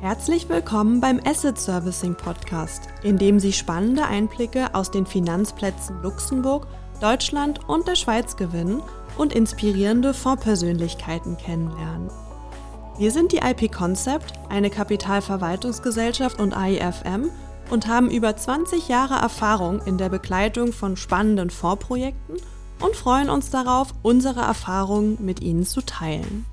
[0.00, 6.68] Herzlich willkommen beim Asset Servicing Podcast, in dem Sie spannende Einblicke aus den Finanzplätzen Luxemburg,
[7.00, 8.80] Deutschland und der Schweiz gewinnen
[9.16, 12.10] und inspirierende Fondspersönlichkeiten kennenlernen.
[12.96, 17.30] Wir sind die IP Concept, eine Kapitalverwaltungsgesellschaft und AIFM
[17.70, 22.36] und haben über 20 Jahre Erfahrung in der Begleitung von spannenden Fondsprojekten
[22.80, 26.46] und freuen uns darauf, unsere Erfahrungen mit Ihnen zu teilen.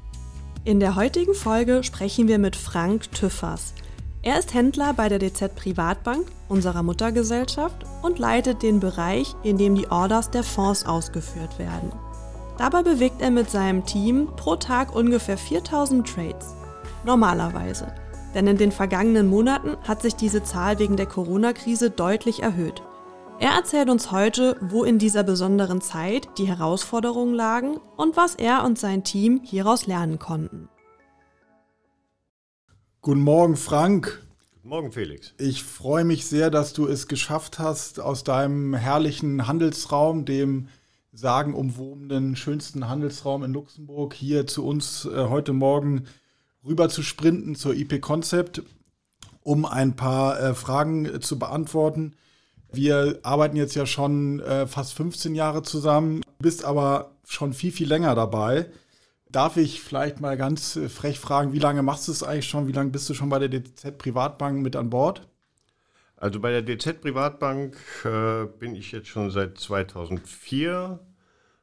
[0.66, 3.76] In der heutigen Folge sprechen wir mit Frank Tüffers.
[4.24, 9.76] Er ist Händler bei der DZ Privatbank, unserer Muttergesellschaft, und leitet den Bereich, in dem
[9.76, 11.92] die Orders der Fonds ausgeführt werden.
[12.58, 16.56] Dabei bewegt er mit seinem Team pro Tag ungefähr 4000 Trades.
[17.06, 17.94] Normalerweise.
[18.34, 22.82] Denn in den vergangenen Monaten hat sich diese Zahl wegen der Corona-Krise deutlich erhöht.
[23.38, 28.64] Er erzählt uns heute, wo in dieser besonderen Zeit die Herausforderungen lagen und was er
[28.64, 30.70] und sein Team hieraus lernen konnten.
[33.02, 34.26] Guten Morgen, Frank.
[34.54, 35.34] Guten Morgen, Felix.
[35.38, 40.70] Ich freue mich sehr, dass du es geschafft hast, aus deinem herrlichen Handelsraum, dem
[41.12, 46.06] sagenumwobenen, schönsten Handelsraum in Luxemburg, hier zu uns äh, heute Morgen
[46.66, 48.64] rüber zu sprinten zur IP Concept,
[49.44, 52.16] um ein paar äh, Fragen äh, zu beantworten
[52.76, 57.88] wir arbeiten jetzt ja schon äh, fast 15 Jahre zusammen, bist aber schon viel, viel
[57.88, 58.68] länger dabei.
[59.30, 62.68] Darf ich vielleicht mal ganz äh, frech fragen, wie lange machst du es eigentlich schon?
[62.68, 65.28] Wie lange bist du schon bei der DZ Privatbank mit an Bord?
[66.18, 71.00] Also bei der DZ Privatbank äh, bin ich jetzt schon seit 2004.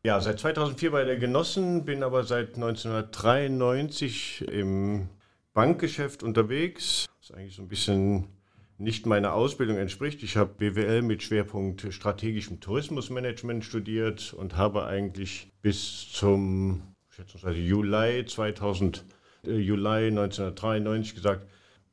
[0.04, 5.08] Ja, seit 2004 bei der Genossen, bin aber seit 1993 im
[5.54, 7.06] Bankgeschäft unterwegs.
[7.20, 8.28] Das ist eigentlich so ein bisschen
[8.78, 10.22] nicht meiner Ausbildung entspricht.
[10.22, 18.24] Ich habe BWL mit Schwerpunkt strategischem Tourismusmanagement studiert und habe eigentlich bis zum schätzungsweise Juli
[18.26, 19.04] 2000,
[19.44, 21.46] äh, Juli 1993 gesagt,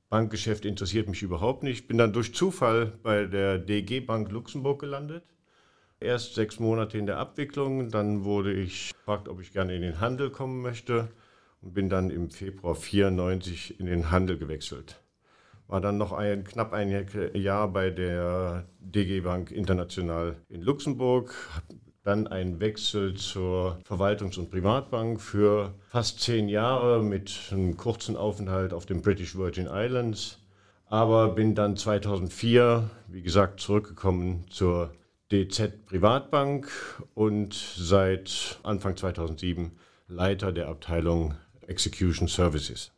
[0.09, 1.87] Bankgeschäft interessiert mich überhaupt nicht.
[1.87, 5.23] Bin dann durch Zufall bei der DG Bank Luxemburg gelandet.
[5.99, 9.99] Erst sechs Monate in der Abwicklung, dann wurde ich gefragt, ob ich gerne in den
[9.99, 11.09] Handel kommen möchte
[11.61, 15.01] und bin dann im Februar 1994 in den Handel gewechselt
[15.69, 21.33] war dann noch ein, knapp ein Jahr bei der DG Bank International in Luxemburg,
[22.03, 28.73] dann ein Wechsel zur Verwaltungs- und Privatbank für fast zehn Jahre mit einem kurzen Aufenthalt
[28.73, 30.39] auf den British Virgin Islands.
[30.87, 34.91] Aber bin dann 2004, wie gesagt, zurückgekommen zur
[35.31, 36.71] DZ Privatbank
[37.13, 41.35] und seit Anfang 2007 Leiter der Abteilung
[41.67, 42.91] Execution Services.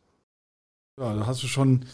[0.98, 1.84] Ja, da hast du schon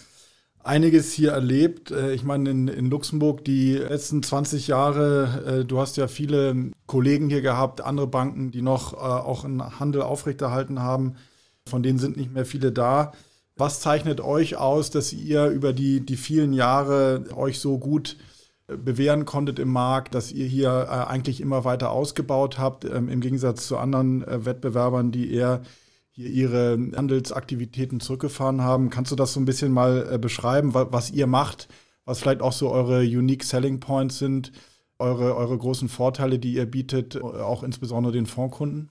[0.68, 1.90] einiges hier erlebt.
[1.90, 6.70] Äh, ich meine, in, in Luxemburg die letzten 20 Jahre, äh, du hast ja viele
[6.86, 11.16] Kollegen hier gehabt, andere Banken, die noch äh, auch einen Handel aufrechterhalten haben.
[11.66, 13.12] Von denen sind nicht mehr viele da.
[13.56, 18.16] Was zeichnet euch aus, dass ihr über die, die vielen Jahre euch so gut
[18.68, 23.66] bewähren konntet im Markt, dass ihr hier eigentlich immer weiter ausgebaut habt, ähm, im Gegensatz
[23.66, 25.62] zu anderen Wettbewerbern, die eher
[26.18, 28.90] hier ihre Handelsaktivitäten zurückgefahren haben.
[28.90, 31.68] Kannst du das so ein bisschen mal äh, beschreiben, was, ihr macht,
[32.04, 34.50] was vielleicht auch so eure Unique Selling Points sind,
[34.98, 38.90] eure, eure großen Vorteile, die ihr bietet, äh, auch insbesondere den Fondskunden?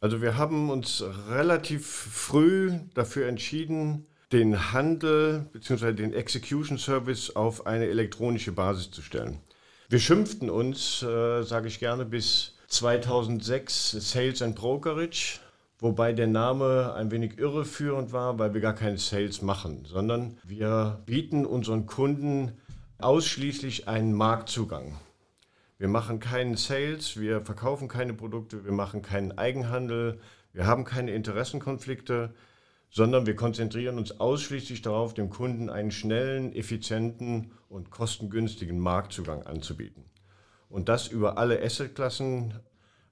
[0.00, 5.92] Also wir haben uns relativ früh dafür entschieden, den Handel bzw.
[5.92, 9.40] den Execution Service auf eine elektronische Basis zu stellen.
[9.88, 15.40] Wir schimpften uns, äh, sage ich gerne, bis 2006 Sales and Brokerage
[15.80, 21.02] Wobei der Name ein wenig irreführend war, weil wir gar keine Sales machen, sondern wir
[21.06, 22.52] bieten unseren Kunden
[22.98, 24.98] ausschließlich einen Marktzugang.
[25.78, 30.20] Wir machen keinen Sales, wir verkaufen keine Produkte, wir machen keinen Eigenhandel,
[30.52, 32.34] wir haben keine Interessenkonflikte,
[32.90, 40.04] sondern wir konzentrieren uns ausschließlich darauf, dem Kunden einen schnellen, effizienten und kostengünstigen Marktzugang anzubieten.
[40.68, 42.60] Und das über alle Assetklassen,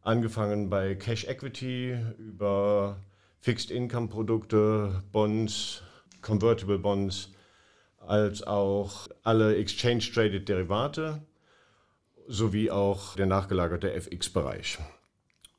[0.09, 2.97] angefangen bei Cash Equity über
[3.41, 5.83] Fixed Income Produkte, Bonds,
[6.23, 7.31] Convertible Bonds,
[7.99, 11.21] als auch alle Exchange Traded Derivate
[12.27, 14.79] sowie auch der nachgelagerte FX-Bereich.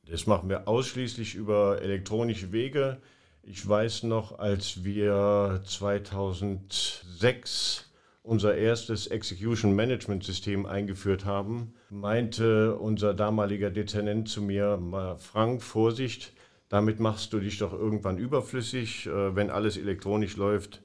[0.07, 2.99] Das machen wir ausschließlich über elektronische Wege.
[3.43, 7.88] Ich weiß noch, als wir 2006
[8.29, 14.79] unser erstes Execution Management System eingeführt haben, meinte unser damaliger Dezernent zu mir,
[15.17, 16.33] Frank, Vorsicht,
[16.69, 19.07] damit machst du dich doch irgendwann überflüssig.
[19.07, 20.83] Äh, wenn alles elektronisch läuft,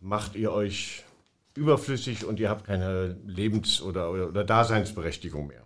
[0.00, 1.04] macht ihr euch
[1.54, 5.62] überflüssig und ihr habt keine Lebens- oder, oder, oder Daseinsberechtigung mehr.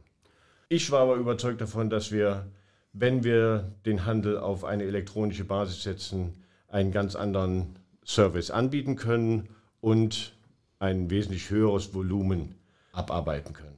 [0.68, 2.52] Ich war aber überzeugt davon, dass wir,
[2.92, 9.48] wenn wir den Handel auf eine elektronische Basis setzen, einen ganz anderen Service anbieten können
[9.80, 10.35] und
[10.78, 12.55] ein wesentlich höheres Volumen
[12.93, 13.76] abarbeiten können.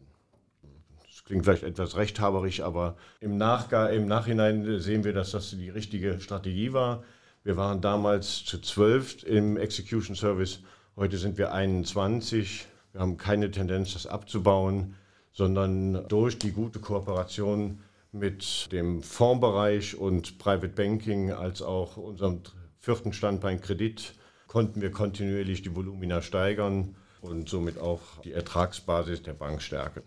[1.07, 6.21] Das klingt vielleicht etwas rechthaberisch, aber im, im Nachhinein sehen wir, dass das die richtige
[6.21, 7.03] Strategie war.
[7.45, 10.61] Wir waren damals zu zwölf im Execution Service,
[10.97, 12.67] heute sind wir 21.
[12.93, 14.95] Wir haben keine Tendenz, das abzubauen,
[15.33, 17.81] sondern durch die gute Kooperation
[18.13, 22.41] mit dem Fondsbereich und Private Banking als auch unserem
[22.81, 24.15] vierten Standbein Kredit
[24.49, 30.03] konnten wir kontinuierlich die Volumina steigern und somit auch die Ertragsbasis der Bank stärken.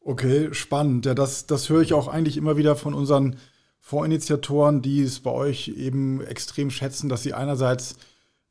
[0.00, 1.06] Okay, spannend.
[1.06, 3.36] Ja, das, das höre ich auch eigentlich immer wieder von unseren
[3.80, 7.96] Vorinitiatoren, die es bei euch eben extrem schätzen, dass sie einerseits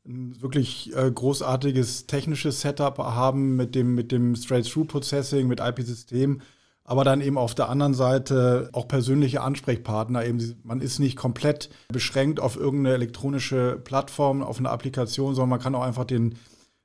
[0.06, 6.40] ein wirklich äh, großartiges technisches Setup haben mit dem, mit dem Straight-Through-Processing, mit IP-System,
[6.84, 10.24] aber dann eben auf der anderen Seite auch persönliche Ansprechpartner.
[10.24, 15.60] Eben, man ist nicht komplett beschränkt auf irgendeine elektronische Plattform, auf eine Applikation, sondern man
[15.60, 16.34] kann auch einfach den,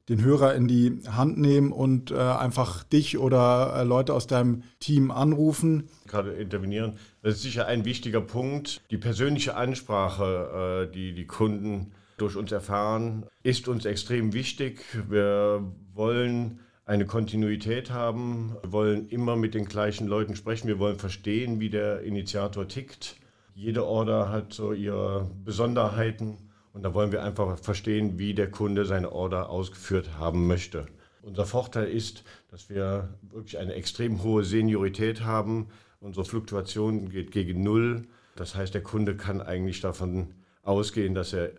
[0.08, 4.64] den Hörer in die Hand nehmen und äh, einfach dich oder äh, Leute aus deinem
[4.80, 5.90] Team anrufen.
[6.08, 6.94] Gerade intervenieren.
[7.22, 8.82] Das ist sicher ein wichtiger Punkt.
[8.92, 14.82] Die persönliche Ansprache, äh, die die Kunden durch uns erfahren, ist uns extrem wichtig.
[15.10, 15.64] Wir
[15.94, 18.56] wollen eine Kontinuität haben.
[18.64, 20.68] Wir wollen immer mit den gleichen Leuten sprechen.
[20.68, 23.16] Wir wollen verstehen, wie der Initiator tickt.
[23.54, 26.38] Jede Order hat so ihre Besonderheiten
[26.74, 30.88] und da wollen wir einfach verstehen, wie der Kunde seine Order ausgeführt haben möchte.
[31.22, 35.68] Unser Vorteil ist, dass wir wirklich eine extrem hohe Seniorität haben.
[36.00, 38.08] Unsere Fluktuation geht gegen Null.
[38.36, 40.34] Das heißt, der Kunde kann eigentlich davon
[40.64, 41.52] ausgehen, dass er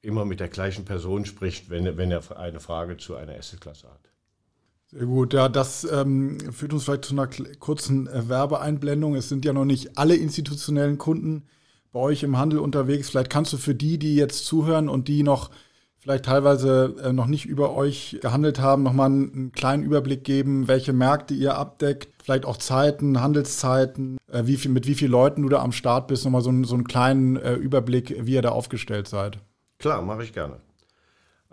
[0.00, 4.15] immer mit der gleichen Person spricht, wenn, wenn er eine Frage zu einer Assetklasse hat.
[4.96, 7.28] Sehr gut, ja, das ähm, führt uns vielleicht zu einer
[7.58, 9.14] kurzen äh, Werbeeinblendung.
[9.14, 11.42] Es sind ja noch nicht alle institutionellen Kunden
[11.92, 13.10] bei euch im Handel unterwegs.
[13.10, 15.50] Vielleicht kannst du für die, die jetzt zuhören und die noch
[15.98, 20.94] vielleicht teilweise äh, noch nicht über euch gehandelt haben, nochmal einen kleinen Überblick geben, welche
[20.94, 25.50] Märkte ihr abdeckt, vielleicht auch Zeiten, Handelszeiten, äh, wie viel, mit wie vielen Leuten du
[25.50, 29.08] da am Start bist, nochmal so, so einen kleinen äh, Überblick, wie ihr da aufgestellt
[29.08, 29.40] seid.
[29.78, 30.56] Klar, mache ich gerne.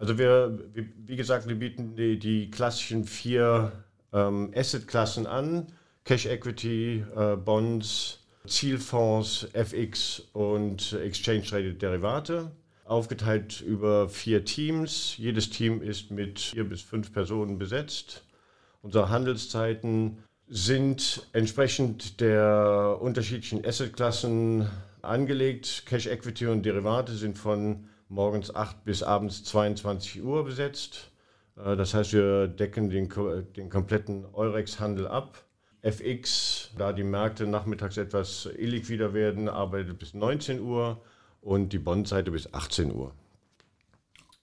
[0.04, 3.72] Also wir, wie gesagt, wir bieten die, die klassischen vier
[4.12, 5.68] ähm, Asset-Klassen an.
[6.04, 12.52] Cash Equity, äh, Bonds, Zielfonds, FX und Exchange Traded Derivate.
[12.84, 15.16] Aufgeteilt über vier Teams.
[15.16, 18.26] Jedes Team ist mit vier bis fünf Personen besetzt.
[18.82, 20.18] Unsere Handelszeiten
[20.50, 24.68] sind entsprechend der unterschiedlichen Assetklassen
[25.02, 25.84] angelegt.
[25.86, 31.12] Cash Equity und Derivate sind von morgens 8 bis abends 22 Uhr besetzt.
[31.58, 33.10] Äh, das heißt, wir decken den,
[33.56, 35.44] den kompletten Eurex-Handel ab.
[35.82, 41.02] FX, da die Märkte nachmittags etwas illiquider werden, arbeitet bis 19 Uhr
[41.42, 43.14] und die Bond-Seite bis 18 Uhr.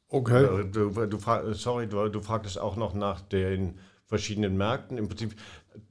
[0.09, 0.45] Okay.
[0.45, 1.19] Äh, du, du,
[1.55, 4.99] sorry, du, du fragtest auch noch nach den verschiedenen Märkten.
[4.99, 5.35] Im Prinzip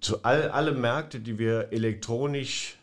[0.01, 2.77] zu all, alle Märkte, die wir elektronisch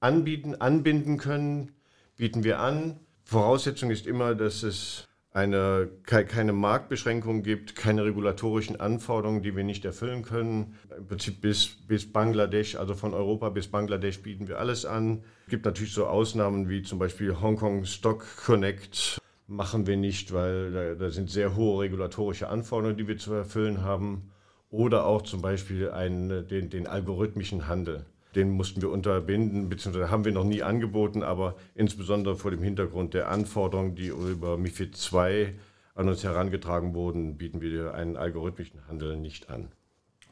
[0.00, 1.72] anbieten, anbinden können,
[2.16, 3.00] bieten wir an.
[3.30, 9.84] Voraussetzung ist immer, dass es eine, keine Marktbeschränkungen gibt, keine regulatorischen Anforderungen, die wir nicht
[9.84, 10.74] erfüllen können.
[10.96, 15.22] Im Prinzip bis, bis Bangladesch, also von Europa bis Bangladesch bieten wir alles an.
[15.44, 19.20] Es gibt natürlich so Ausnahmen wie zum Beispiel Hongkong Stock Connect.
[19.46, 23.84] Machen wir nicht, weil da, da sind sehr hohe regulatorische Anforderungen, die wir zu erfüllen
[23.84, 24.32] haben.
[24.70, 28.06] Oder auch zum Beispiel einen, den, den algorithmischen Handel.
[28.34, 33.14] Den mussten wir unterbinden, beziehungsweise haben wir noch nie angeboten, aber insbesondere vor dem Hintergrund
[33.14, 35.54] der Anforderungen, die über MIFID II
[35.94, 39.68] an uns herangetragen wurden, bieten wir einen algorithmischen Handel nicht an.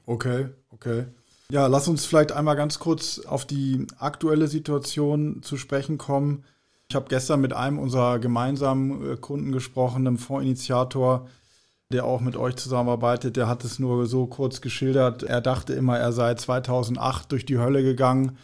[0.06, 1.06] Okay, okay.
[1.50, 6.44] Ja, lass uns vielleicht einmal ganz kurz auf die aktuelle Situation zu sprechen kommen.
[6.90, 11.28] Ich habe gestern mit einem unserer gemeinsamen äh, Kunden gesprochen, einem Fondsinitiator,
[11.92, 15.22] der auch mit euch zusammenarbeitet, der hat es nur so kurz geschildert.
[15.22, 18.36] Er dachte immer, er sei 2008 durch die Hölle gegangen,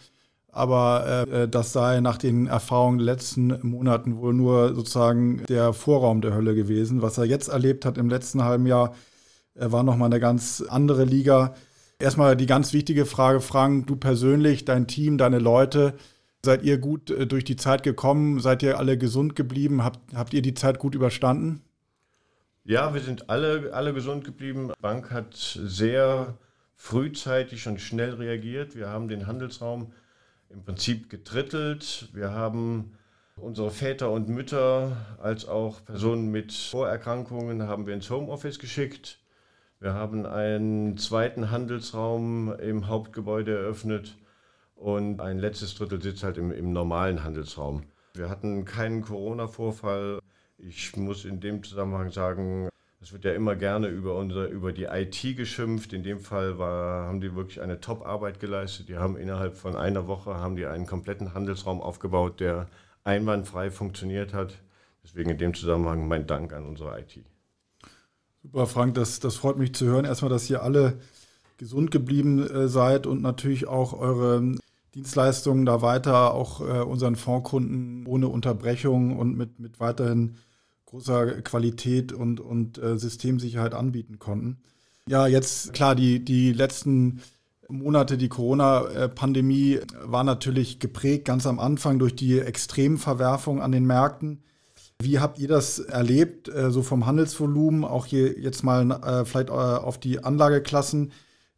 [0.51, 6.21] aber äh, das sei nach den Erfahrungen der letzten Monaten wohl nur sozusagen der Vorraum
[6.21, 7.03] der Hölle gewesen.
[7.03, 8.95] Was er jetzt erlebt hat im letzten halben Jahr,
[9.53, 11.53] äh, war nochmal eine ganz andere Liga.
[11.99, 15.93] Erstmal die ganz wichtige Frage, Frank, du persönlich, dein Team, deine Leute,
[16.43, 18.39] seid ihr gut äh, durch die Zeit gekommen?
[18.39, 19.83] Seid ihr alle gesund geblieben?
[19.83, 21.61] Habt, habt ihr die Zeit gut überstanden?
[22.67, 24.69] Ja, wir sind alle, alle gesund geblieben.
[24.75, 26.35] Die Bank hat sehr
[26.73, 28.75] frühzeitig und schnell reagiert.
[28.75, 29.93] Wir haben den Handelsraum
[30.49, 32.09] im Prinzip getrittelt.
[32.11, 32.97] Wir haben
[33.35, 39.19] unsere Väter und Mütter als auch Personen mit Vorerkrankungen haben wir ins Homeoffice geschickt.
[39.79, 44.17] Wir haben einen zweiten Handelsraum im Hauptgebäude eröffnet
[44.73, 47.83] und ein letztes Drittel sitzt halt im, im normalen Handelsraum.
[48.15, 50.19] Wir hatten keinen Corona-Vorfall
[50.57, 52.69] Ich muss in dem Zusammenhang sagen,
[53.01, 55.93] es wird ja immer gerne über, unsere, über die IT geschimpft.
[55.93, 58.89] In dem Fall war, haben die wirklich eine Top-Arbeit geleistet.
[58.89, 62.67] Die haben innerhalb von einer Woche haben die einen kompletten Handelsraum aufgebaut, der
[63.03, 64.55] einwandfrei funktioniert hat.
[65.03, 67.23] Deswegen in dem Zusammenhang mein Dank an unsere IT.
[68.41, 70.05] Super, Frank, das, das freut mich zu hören.
[70.05, 70.97] Erstmal, dass ihr alle
[71.57, 74.55] gesund geblieben äh, seid und natürlich auch eure
[74.95, 80.37] Dienstleistungen da weiter auch äh, unseren Fondskunden ohne Unterbrechung und mit, mit weiterhin
[80.85, 84.61] großer Qualität und, und äh, Systemsicherheit anbieten konnten.
[85.07, 87.21] Ja, jetzt klar, die, die letzten
[87.67, 94.43] Monate, die Corona-Pandemie war natürlich geprägt ganz am Anfang durch die Extremverwerfung an den Märkten.
[95.01, 99.49] Wie habt ihr das erlebt, äh, so vom Handelsvolumen, auch hier jetzt mal äh, vielleicht
[99.49, 101.11] äh, auf die Anlageklassen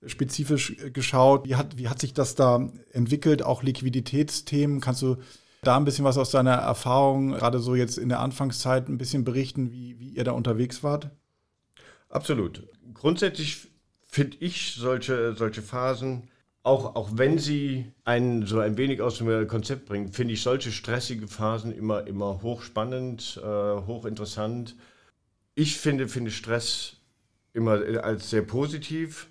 [0.08, 1.46] spezifisch geschaut?
[1.46, 4.82] Wie hat, wie hat sich das da entwickelt, auch Liquiditätsthemen?
[4.82, 5.18] Kannst du
[5.64, 9.24] da ein bisschen was aus deiner Erfahrung, gerade so jetzt in der Anfangszeit, ein bisschen
[9.24, 11.10] berichten, wie, wie ihr da unterwegs wart?
[12.10, 12.68] Absolut.
[12.94, 13.68] Grundsätzlich
[14.08, 16.30] finde ich solche, solche Phasen
[16.68, 20.72] auch, auch wenn sie einen so ein wenig aus dem Konzept bringen, finde ich solche
[20.72, 24.76] stressige Phasen immer, immer hochspannend, äh, hochinteressant.
[25.56, 26.98] Ich finde, finde Stress
[27.54, 29.28] immer als sehr positiv.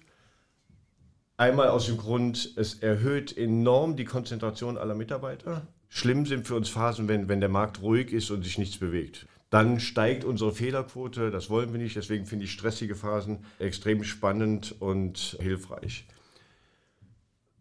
[1.39, 5.67] Einmal aus dem Grund, es erhöht enorm die Konzentration aller Mitarbeiter.
[5.89, 9.27] Schlimm sind für uns Phasen, wenn, wenn der Markt ruhig ist und sich nichts bewegt.
[9.51, 14.75] Dann steigt unsere Fehlerquote, das wollen wir nicht, deswegen finde ich stressige Phasen extrem spannend
[14.81, 16.07] und hilfreich.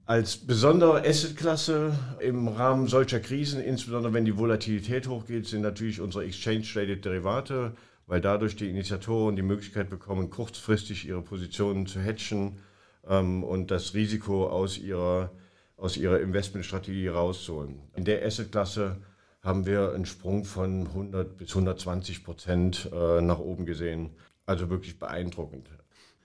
[0.05, 6.23] Als besondere Assetklasse im Rahmen solcher Krisen, insbesondere wenn die Volatilität hochgeht, sind natürlich unsere
[6.23, 7.73] Exchange-Traded Derivate,
[8.07, 12.59] weil dadurch die Initiatoren die Möglichkeit bekommen, kurzfristig ihre Positionen zu hatchen
[13.07, 15.31] ähm, und das Risiko aus ihrer,
[15.77, 17.79] aus ihrer Investmentstrategie rauszuholen.
[17.95, 18.97] In der Assetklasse
[19.41, 24.11] haben wir einen Sprung von 100 bis 120 Prozent äh, nach oben gesehen.
[24.45, 25.69] Also wirklich beeindruckend.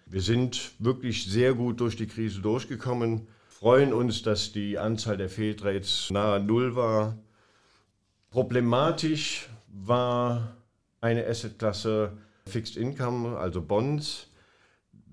[0.06, 3.28] Wir sind wirklich sehr gut durch die Krise durchgekommen
[3.60, 7.18] freuen uns, dass die Anzahl der Fehltrades nahe Null war.
[8.30, 10.56] Problematisch war
[11.02, 14.29] eine Assetklasse Fixed Income, also Bonds.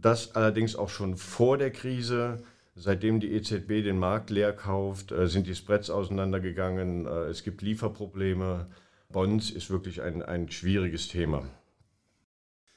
[0.01, 2.43] Das allerdings auch schon vor der Krise.
[2.75, 7.07] Seitdem die EZB den Markt leer kauft, äh, sind die Spreads auseinandergegangen.
[7.07, 8.67] Äh, es gibt Lieferprobleme.
[9.11, 11.43] Bonds ist wirklich ein, ein schwieriges Thema.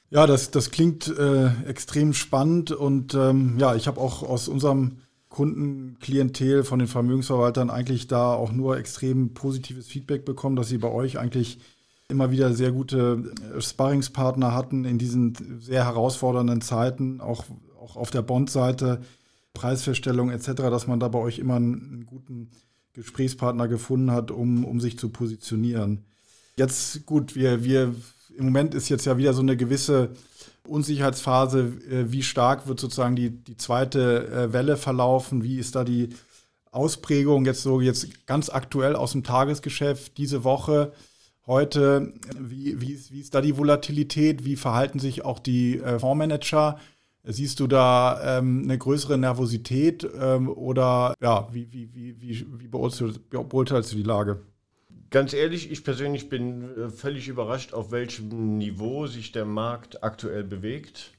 [0.09, 4.97] Ja, das, das klingt äh, extrem spannend und ähm, ja, ich habe auch aus unserem
[5.29, 10.89] Kundenklientel von den Vermögensverwaltern eigentlich da auch nur extrem positives Feedback bekommen, dass sie bei
[10.89, 11.59] euch eigentlich
[12.11, 17.45] immer wieder sehr gute äh, Sparringspartner hatten in diesen sehr herausfordernden Zeiten, auch,
[17.79, 19.01] auch auf der Bond-Seite,
[19.53, 22.51] Preisfeststellung etc., dass man da bei euch immer einen, einen guten
[22.93, 26.05] Gesprächspartner gefunden hat, um, um sich zu positionieren.
[26.55, 27.95] Jetzt gut, wir, wir
[28.37, 30.11] im Moment ist jetzt ja wieder so eine gewisse
[30.67, 35.83] Unsicherheitsphase, äh, wie stark wird sozusagen die, die zweite äh, Welle verlaufen, wie ist da
[35.83, 36.09] die
[36.71, 40.93] Ausprägung jetzt so jetzt ganz aktuell aus dem Tagesgeschäft diese Woche,
[41.51, 46.79] heute, wie, wie, wie ist da die Volatilität, wie verhalten sich auch die äh, Fondsmanager?
[47.23, 52.67] Siehst du da ähm, eine größere Nervosität ähm, oder ja, wie, wie, wie, wie, wie
[52.67, 54.39] beurteilst du die Lage?
[55.11, 60.45] Ganz ehrlich, ich persönlich bin äh, völlig überrascht, auf welchem Niveau sich der Markt aktuell
[60.45, 61.11] bewegt.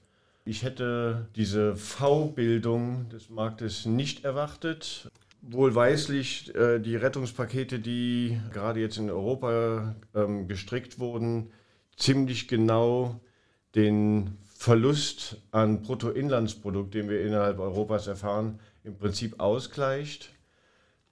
[0.44, 5.08] Ich hätte diese V-Bildung des Marktes nicht erwartet.
[5.42, 11.50] Wohlweislich äh, die Rettungspakete, die gerade jetzt in Europa ähm, gestrickt wurden,
[11.96, 13.20] ziemlich genau
[13.74, 20.30] den Verlust an Bruttoinlandsprodukt, den wir innerhalb Europas erfahren, im Prinzip ausgleicht.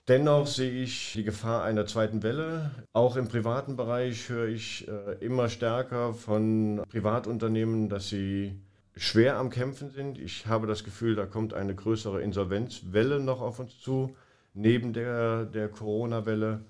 [0.06, 2.70] Dennoch sehe ich die Gefahr einer zweiten Welle.
[2.92, 8.60] Auch im privaten Bereich höre ich äh, immer stärker von Privatunternehmen, dass sie
[8.96, 10.18] schwer am Kämpfen sind.
[10.18, 14.16] Ich habe das Gefühl, da kommt eine größere Insolvenzwelle noch auf uns zu,
[14.54, 16.64] neben der, der Corona-Welle.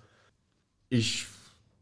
[0.88, 1.26] Ich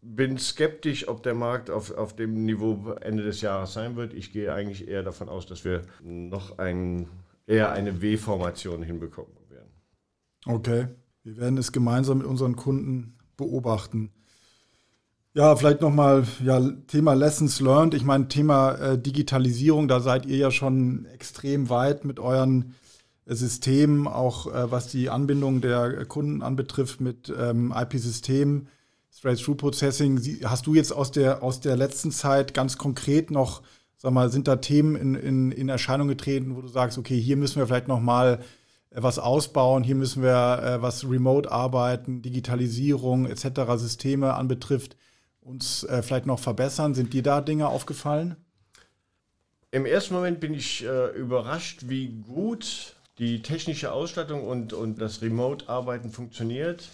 [0.01, 4.15] bin skeptisch, ob der Markt auf, auf dem Niveau Ende des Jahres sein wird.
[4.15, 7.09] Ich gehe eigentlich eher davon aus, dass wir noch ein,
[7.47, 9.71] eher eine W-Formation hinbekommen werden.
[10.47, 10.89] Okay.
[11.25, 14.13] Wir werden es gemeinsam mit unseren Kunden beobachten.
[15.35, 16.59] Ja, vielleicht nochmal ja,
[16.89, 17.95] Thema Lessons Learned.
[17.95, 22.75] Ich meine, Thema äh, Digitalisierung, da seid ihr ja schon extrem weit mit euren
[23.27, 28.69] äh, Systemen, auch äh, was die Anbindung der Kunden anbetrifft mit ähm, IP-Systemen,
[29.13, 30.41] Straight-Through-Processing.
[30.45, 33.63] Hast du jetzt aus der, aus der letzten Zeit ganz konkret noch,
[33.97, 37.37] sag mal, sind da Themen in, in, in Erscheinung getreten, wo du sagst, okay, hier
[37.37, 38.41] müssen wir vielleicht nochmal
[38.91, 39.85] äh, was ausbauen.
[39.85, 43.77] Hier müssen wir, äh, was Remote-Arbeiten, Digitalisierung etc.
[43.77, 44.97] Systeme anbetrifft,
[45.41, 46.95] uns äh, vielleicht noch verbessern?
[46.95, 48.37] Sind dir da Dinge aufgefallen?
[49.71, 55.21] Im ersten Moment bin ich äh, überrascht, wie gut die technische Ausstattung und, und das
[55.23, 56.89] Remote-Arbeiten funktioniert.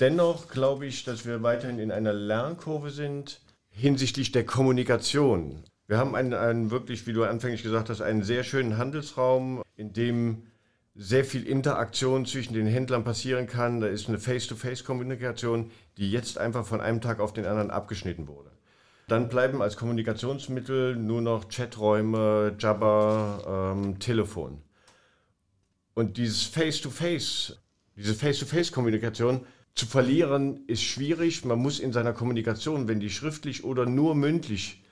[0.00, 3.40] Dennoch glaube ich, dass wir weiterhin in einer Lernkurve sind
[3.70, 5.62] hinsichtlich der Kommunikation.
[5.86, 9.92] Wir haben einen, einen wirklich, wie du anfänglich gesagt hast, einen sehr schönen Handelsraum, in
[9.92, 10.42] dem
[10.96, 13.80] sehr viel Interaktion zwischen den Händlern passieren kann.
[13.80, 18.50] Da ist eine Face-to-Face-Kommunikation, die jetzt einfach von einem Tag auf den anderen abgeschnitten wurde.
[19.08, 24.62] Dann bleiben als Kommunikationsmittel nur noch Chaträume, Jabber, ähm, Telefon.
[25.94, 27.58] Und dieses Face-to-Face,
[27.94, 31.44] diese Face-to-Face-Kommunikation zu verlieren, ist schwierig.
[31.44, 34.82] Man muss in seiner Kommunikation, wenn die schriftlich oder nur mündlich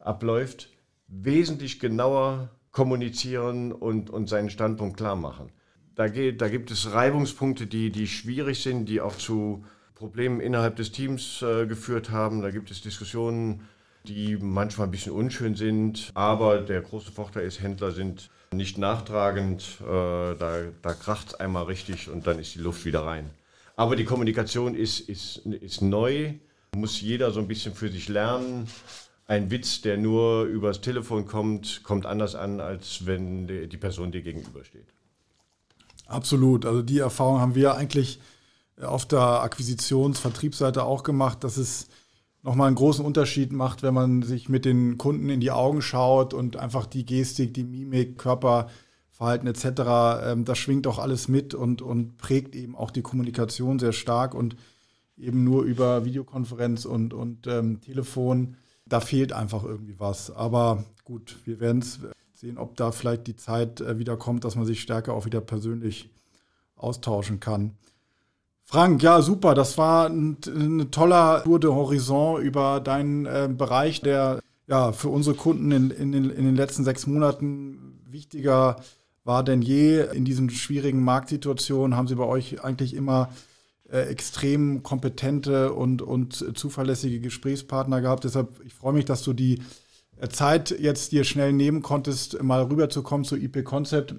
[0.00, 0.70] abläuft,
[1.08, 5.50] wesentlich genauer kommunizieren und, und seinen Standpunkt klar machen.
[5.94, 9.64] Da, geht, da gibt es Reibungspunkte, die, die schwierig sind, die auch zu
[9.94, 12.42] Problemen innerhalb des Teams äh, geführt haben.
[12.42, 13.62] Da gibt es Diskussionen,
[14.04, 16.10] die manchmal ein bisschen unschön sind.
[16.12, 19.78] Aber der große Vorteil ist, Händler sind nicht nachtragend.
[19.80, 23.30] Äh, da da kracht es einmal richtig und dann ist die Luft wieder rein.
[23.74, 26.34] Aber die Kommunikation ist, ist, ist neu,
[26.74, 28.68] muss jeder so ein bisschen für sich lernen.
[29.26, 34.22] Ein Witz, der nur übers Telefon kommt, kommt anders an, als wenn die Person dir
[34.22, 34.86] gegenübersteht.
[36.06, 36.64] Absolut.
[36.64, 38.20] Also die Erfahrung haben wir eigentlich
[38.80, 41.88] auf der Akquisitions-, Vertriebsseite auch gemacht, dass es
[42.42, 46.32] nochmal einen großen Unterschied macht, wenn man sich mit den Kunden in die Augen schaut
[46.32, 49.66] und einfach die Gestik, die Mimik, Körperverhalten etc.,
[50.22, 54.34] ähm, das schwingt auch alles mit und, und prägt eben auch die Kommunikation sehr stark
[54.34, 54.56] und
[55.16, 58.56] eben nur über Videokonferenz und, und ähm, Telefon,
[58.86, 60.30] da fehlt einfach irgendwie was.
[60.30, 62.00] Aber gut, wir werden es
[62.34, 65.40] sehen, ob da vielleicht die Zeit äh, wieder kommt, dass man sich stärker auch wieder
[65.40, 66.10] persönlich
[66.76, 67.72] austauschen kann.
[68.64, 69.54] Frank, ja, super.
[69.54, 75.08] Das war ein, ein toller Tour de Horizon über deinen äh, Bereich, der ja für
[75.08, 78.76] unsere Kunden in, in, den, in den letzten sechs Monaten wichtiger
[79.24, 80.04] war denn je.
[80.12, 83.30] In diesen schwierigen Marktsituationen haben sie bei euch eigentlich immer
[83.88, 88.24] extrem kompetente und, und zuverlässige Gesprächspartner gehabt.
[88.24, 89.62] Deshalb, ich freue mich, dass du die
[90.16, 94.14] äh, Zeit jetzt dir schnell nehmen konntest, mal rüberzukommen zu IP Concept,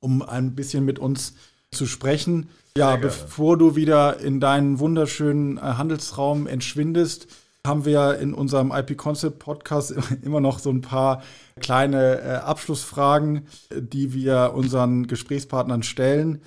[0.00, 1.34] um ein bisschen mit uns
[1.70, 2.48] zu sprechen.
[2.76, 7.28] Ja, bevor du wieder in deinen wunderschönen äh, Handelsraum entschwindest,
[7.66, 11.22] haben wir in unserem IP Concept Podcast immer noch so ein paar
[11.60, 16.42] kleine äh, Abschlussfragen, die wir unseren Gesprächspartnern stellen.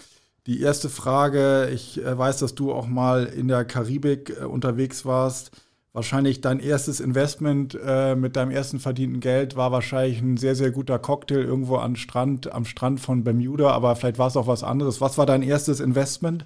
[0.47, 5.51] Die erste Frage, ich äh, weiß, dass du auch mal in der Karibik unterwegs warst
[5.97, 10.69] wahrscheinlich dein erstes Investment äh, mit deinem ersten verdienten Geld war wahrscheinlich ein sehr, sehr
[10.69, 14.63] guter Cocktail irgendwo am Strand, am Strand von Bermuda, aber vielleicht war es auch was
[14.63, 15.01] anderes.
[15.01, 16.45] Was war dein erstes Investment?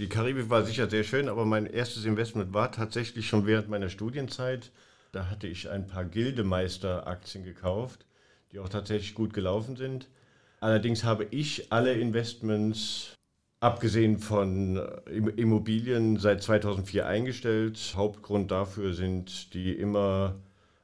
[0.00, 3.90] Die Karibik war sicher sehr schön, aber mein erstes Investment war tatsächlich schon während meiner
[3.90, 4.72] Studienzeit.
[5.12, 8.06] Da hatte ich ein paar Gildemeister-Aktien gekauft,
[8.50, 10.08] die auch tatsächlich gut gelaufen sind.
[10.62, 13.16] Allerdings habe ich alle Investments
[13.58, 17.94] abgesehen von äh, Immobilien seit 2004 eingestellt.
[17.96, 20.36] Hauptgrund dafür sind die immer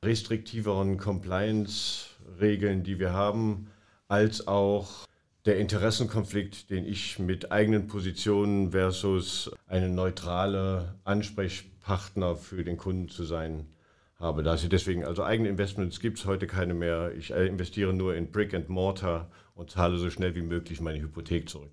[0.04, 3.68] restriktiveren Compliance-Regeln, die wir haben,
[4.08, 5.06] als auch
[5.44, 13.22] der Interessenkonflikt, den ich mit eigenen Positionen versus eine neutrale Ansprechpartner für den Kunden zu
[13.22, 13.68] sein
[14.18, 14.42] habe.
[14.42, 17.12] Da sie deswegen, also eigene Investments gibt es heute keine mehr.
[17.16, 21.00] Ich äh, investiere nur in Brick and Mortar und zahle so schnell wie möglich meine
[21.00, 21.72] Hypothek zurück.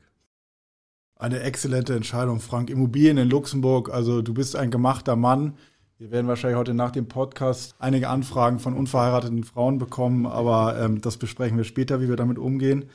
[1.17, 2.69] Eine exzellente Entscheidung, Frank.
[2.69, 5.56] Immobilien in Luxemburg, also du bist ein gemachter Mann.
[6.00, 11.00] Wir werden wahrscheinlich heute nach dem Podcast einige Anfragen von unverheirateten Frauen bekommen, aber ähm,
[11.00, 12.89] das besprechen wir später, wie wir damit umgehen.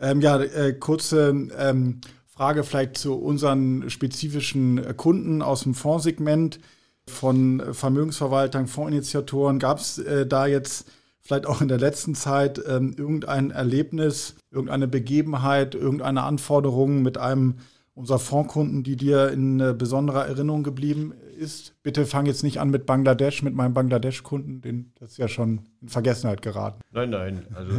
[0.00, 6.58] Ähm, ja, äh, kurze ähm, Frage vielleicht zu unseren spezifischen Kunden aus dem Fondssegment
[7.06, 9.58] von Vermögensverwaltern, Fondsinitiatoren.
[9.58, 10.86] Gab es äh, da jetzt
[11.22, 17.56] vielleicht auch in der letzten Zeit ähm, irgendein Erlebnis, irgendeine Begebenheit, irgendeine Anforderung mit einem
[17.94, 21.74] unserer Fondkunden, die dir in äh, besonderer Erinnerung geblieben ist?
[21.82, 25.88] Bitte fang jetzt nicht an mit Bangladesch, mit meinem Bangladesch-Kunden, das ist ja schon in
[25.88, 26.80] Vergessenheit geraten.
[26.90, 27.72] Nein, nein, also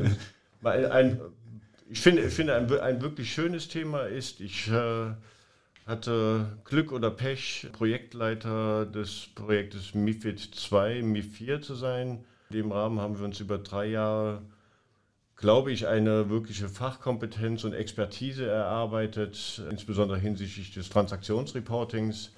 [0.64, 1.22] ein, ein,
[1.90, 5.12] ich finde, ich finde ein, ein, wirklich schönes Thema ist, ich äh,
[5.86, 12.72] hatte Glück oder Pech, Projektleiter des Projektes MIFID 2, MIF 4 zu sein in dem
[12.72, 14.42] Rahmen haben wir uns über drei Jahre,
[15.36, 22.32] glaube ich, eine wirkliche Fachkompetenz und Expertise erarbeitet, insbesondere hinsichtlich des Transaktionsreportings.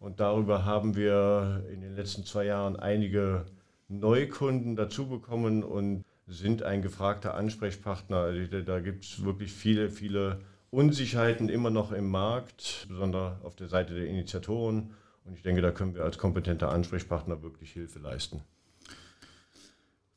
[0.00, 3.46] Und darüber haben wir in den letzten zwei Jahren einige
[3.88, 8.16] Neukunden dazu bekommen und sind ein gefragter Ansprechpartner.
[8.16, 13.68] Also da gibt es wirklich viele, viele Unsicherheiten immer noch im Markt, besonders auf der
[13.68, 14.90] Seite der Initiatoren
[15.24, 18.42] Und ich denke, da können wir als kompetenter Ansprechpartner wirklich Hilfe leisten.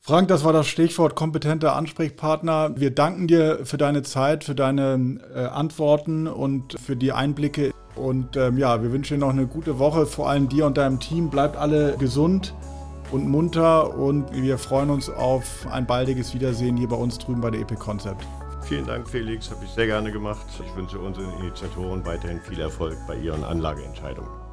[0.06, 2.74] Frank, das war das Stichwort kompetenter Ansprechpartner.
[2.76, 7.72] Wir danken dir für deine Zeit, für deine äh, Antworten und für die Einblicke.
[7.96, 11.00] Und ähm, ja, wir wünschen dir noch eine gute Woche, vor allem dir und deinem
[11.00, 11.32] Team.
[11.32, 12.54] Bleibt alle gesund
[13.12, 17.50] und munter und wir freuen uns auf ein baldiges Wiedersehen hier bei uns drüben bei
[17.50, 18.28] der EP Concept.
[18.62, 20.46] Vielen Dank, Felix, habe ich sehr gerne gemacht.
[20.64, 24.45] Ich wünsche unseren Initiatoren weiterhin viel Erfolg bei ihren Anlageentscheidungen.